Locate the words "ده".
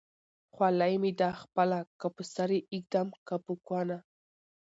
1.19-1.29